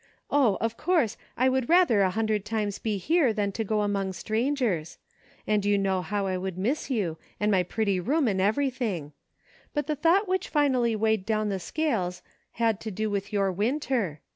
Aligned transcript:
Oh! 0.31 0.57
of 0.61 0.77
course, 0.77 1.15
I 1.37 1.47
would 1.47 1.69
rather 1.69 2.01
a 2.01 2.09
hundred 2.09 2.43
times 2.43 2.79
be 2.79 2.97
here 2.97 3.31
than 3.33 3.51
to 3.51 3.63
go 3.63 3.81
among 3.81 4.13
strangers; 4.13 4.97
and 5.45 5.63
you 5.63 5.77
know 5.77 6.01
how 6.01 6.25
I 6.25 6.39
would 6.39 6.57
miss 6.57 6.89
you, 6.89 7.19
and 7.39 7.51
my 7.51 7.61
pretty 7.61 7.99
room 7.99 8.27
and 8.27 8.41
everything. 8.41 9.13
But 9.75 9.85
the 9.85 9.95
thought 9.95 10.27
which 10.27 10.49
finally 10.49 10.95
weighed 10.95 11.23
down 11.23 11.49
the 11.49 11.59
scales 11.59 12.23
had 12.53 12.81
to 12.81 12.89
do 12.89 13.11
with 13.11 13.31
your 13.31 13.51
Winter. 13.51 14.21